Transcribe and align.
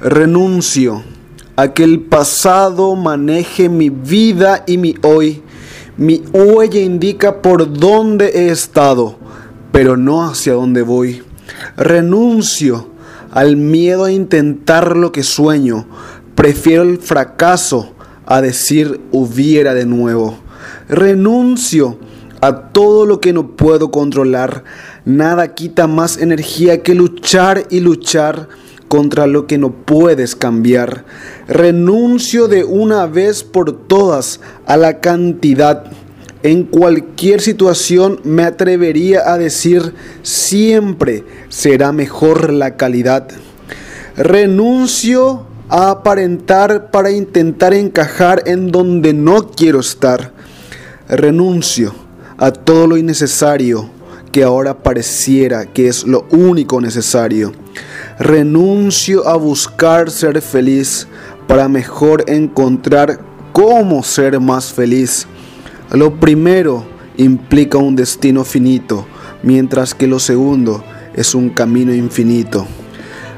Renuncio 0.00 1.04
a 1.54 1.72
que 1.72 1.84
el 1.84 2.00
pasado 2.00 2.96
maneje 2.96 3.68
mi 3.68 3.90
vida 3.90 4.64
y 4.66 4.76
mi 4.76 4.96
hoy. 5.02 5.42
Mi 5.96 6.22
huella 6.32 6.80
indica 6.80 7.40
por 7.40 7.72
dónde 7.72 8.26
he 8.34 8.48
estado, 8.48 9.16
pero 9.70 9.96
no 9.96 10.26
hacia 10.26 10.54
dónde 10.54 10.82
voy. 10.82 11.22
Renuncio 11.76 12.88
al 13.30 13.56
miedo 13.56 14.04
a 14.04 14.10
intentar 14.10 14.96
lo 14.96 15.12
que 15.12 15.22
sueño. 15.22 15.86
Prefiero 16.34 16.82
el 16.82 16.98
fracaso 16.98 17.94
a 18.26 18.40
decir 18.40 19.00
hubiera 19.12 19.74
de 19.74 19.86
nuevo. 19.86 20.38
Renuncio 20.88 21.98
a 22.40 22.72
todo 22.72 23.06
lo 23.06 23.20
que 23.20 23.32
no 23.32 23.56
puedo 23.56 23.92
controlar. 23.92 24.64
Nada 25.04 25.54
quita 25.54 25.86
más 25.86 26.18
energía 26.18 26.82
que 26.82 26.96
luchar 26.96 27.66
y 27.70 27.78
luchar 27.78 28.48
contra 28.94 29.26
lo 29.26 29.48
que 29.48 29.58
no 29.58 29.72
puedes 29.72 30.36
cambiar. 30.36 31.04
Renuncio 31.48 32.46
de 32.46 32.62
una 32.62 33.06
vez 33.06 33.42
por 33.42 33.72
todas 33.88 34.38
a 34.66 34.76
la 34.76 35.00
cantidad. 35.00 35.86
En 36.44 36.62
cualquier 36.62 37.40
situación 37.40 38.20
me 38.22 38.44
atrevería 38.44 39.32
a 39.32 39.36
decir 39.36 39.94
siempre 40.22 41.24
será 41.48 41.90
mejor 41.90 42.52
la 42.52 42.76
calidad. 42.76 43.26
Renuncio 44.16 45.44
a 45.68 45.90
aparentar 45.90 46.92
para 46.92 47.10
intentar 47.10 47.74
encajar 47.74 48.44
en 48.46 48.70
donde 48.70 49.12
no 49.12 49.50
quiero 49.50 49.80
estar. 49.80 50.30
Renuncio 51.08 51.92
a 52.38 52.52
todo 52.52 52.86
lo 52.86 52.96
innecesario 52.96 53.90
que 54.30 54.44
ahora 54.44 54.84
pareciera 54.84 55.66
que 55.66 55.88
es 55.88 56.06
lo 56.06 56.28
único 56.30 56.80
necesario. 56.80 57.52
Renuncio 58.18 59.26
a 59.26 59.36
buscar 59.36 60.10
ser 60.10 60.40
feliz 60.40 61.08
para 61.48 61.68
mejor 61.68 62.24
encontrar 62.28 63.20
cómo 63.52 64.02
ser 64.04 64.38
más 64.38 64.72
feliz. 64.72 65.26
Lo 65.90 66.14
primero 66.20 66.84
implica 67.16 67.78
un 67.78 67.96
destino 67.96 68.44
finito, 68.44 69.06
mientras 69.42 69.94
que 69.94 70.06
lo 70.06 70.20
segundo 70.20 70.84
es 71.14 71.34
un 71.34 71.50
camino 71.50 71.92
infinito. 71.92 72.66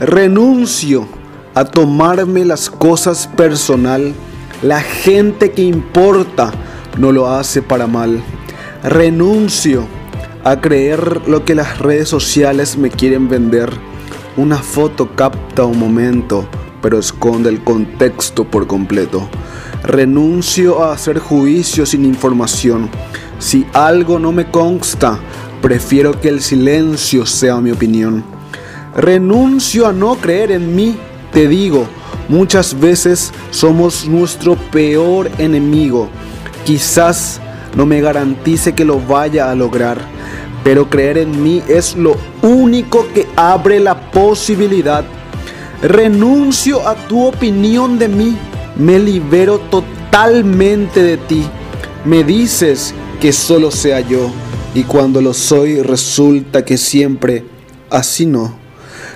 Renuncio 0.00 1.08
a 1.54 1.64
tomarme 1.64 2.44
las 2.44 2.68
cosas 2.68 3.26
personal. 3.26 4.14
La 4.62 4.80
gente 4.80 5.50
que 5.50 5.62
importa 5.62 6.52
no 6.98 7.10
lo 7.10 7.28
hace 7.28 7.62
para 7.62 7.86
mal. 7.86 8.22
Renuncio 8.82 9.86
a 10.44 10.60
creer 10.60 11.26
lo 11.26 11.44
que 11.44 11.54
las 11.54 11.78
redes 11.78 12.08
sociales 12.08 12.76
me 12.76 12.90
quieren 12.90 13.28
vender. 13.28 13.70
Una 14.38 14.58
foto 14.58 15.16
capta 15.16 15.64
un 15.64 15.80
momento, 15.80 16.46
pero 16.80 17.00
esconde 17.00 17.48
el 17.48 17.64
contexto 17.64 18.44
por 18.44 18.68
completo. 18.68 19.28
Renuncio 19.82 20.84
a 20.84 20.92
hacer 20.92 21.18
juicio 21.18 21.84
sin 21.84 22.04
información. 22.04 22.88
Si 23.40 23.66
algo 23.72 24.20
no 24.20 24.30
me 24.30 24.48
consta, 24.48 25.18
prefiero 25.60 26.20
que 26.20 26.28
el 26.28 26.40
silencio 26.40 27.26
sea 27.26 27.60
mi 27.60 27.72
opinión. 27.72 28.22
Renuncio 28.94 29.88
a 29.88 29.92
no 29.92 30.14
creer 30.14 30.52
en 30.52 30.76
mí, 30.76 30.96
te 31.32 31.48
digo, 31.48 31.88
muchas 32.28 32.78
veces 32.78 33.32
somos 33.50 34.06
nuestro 34.06 34.54
peor 34.54 35.28
enemigo. 35.38 36.10
Quizás 36.64 37.40
no 37.74 37.86
me 37.86 38.00
garantice 38.00 38.72
que 38.72 38.84
lo 38.84 39.00
vaya 39.00 39.50
a 39.50 39.56
lograr, 39.56 39.98
pero 40.62 40.88
creer 40.88 41.18
en 41.18 41.42
mí 41.42 41.60
es 41.66 41.96
lo 41.96 42.16
único 42.48 43.06
que 43.12 43.26
abre 43.36 43.78
la 43.78 44.10
posibilidad. 44.10 45.04
Renuncio 45.82 46.86
a 46.86 46.94
tu 47.06 47.26
opinión 47.26 47.98
de 47.98 48.08
mí, 48.08 48.36
me 48.76 48.98
libero 48.98 49.58
totalmente 49.70 51.02
de 51.02 51.16
ti. 51.16 51.44
Me 52.04 52.24
dices 52.24 52.94
que 53.20 53.32
solo 53.32 53.70
sea 53.70 54.00
yo, 54.00 54.30
y 54.74 54.82
cuando 54.84 55.20
lo 55.20 55.34
soy 55.34 55.82
resulta 55.82 56.64
que 56.64 56.78
siempre 56.78 57.44
así 57.90 58.26
no. 58.26 58.56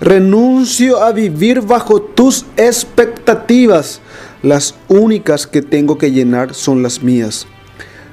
Renuncio 0.00 1.02
a 1.02 1.12
vivir 1.12 1.60
bajo 1.62 2.02
tus 2.02 2.46
expectativas. 2.56 4.00
Las 4.42 4.74
únicas 4.88 5.46
que 5.46 5.62
tengo 5.62 5.96
que 5.96 6.10
llenar 6.10 6.54
son 6.54 6.82
las 6.82 7.02
mías. 7.02 7.46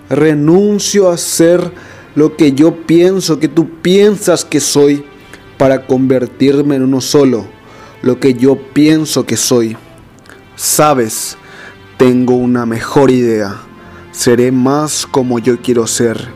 Renuncio 0.09 1.09
a 1.09 1.17
ser 1.17 1.72
lo 2.16 2.35
que 2.35 2.53
yo 2.53 2.85
pienso 2.85 3.39
que 3.39 3.47
tú 3.47 3.81
piensas 3.81 4.44
que 4.44 4.59
soy 4.59 5.03
para 5.57 5.85
convertirme 5.85 6.75
en 6.75 6.83
uno 6.83 7.01
solo, 7.01 7.45
lo 8.01 8.19
que 8.19 8.33
yo 8.33 8.57
pienso 8.73 9.25
que 9.25 9.38
soy. 9.38 9.77
Sabes, 10.55 11.38
tengo 11.97 12.35
una 12.35 12.66
mejor 12.66 13.11
idea. 13.11 13.61
Seré 14.11 14.51
más 14.51 15.05
como 15.05 15.39
yo 15.39 15.61
quiero 15.61 15.88
ser 15.88 16.29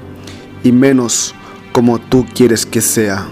y 0.63 0.71
menos 0.71 1.35
como 1.71 1.99
tú 1.99 2.25
quieres 2.33 2.65
que 2.65 2.81
sea. 2.81 3.27